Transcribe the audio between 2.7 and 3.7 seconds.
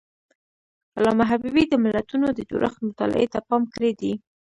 مطالعې ته پام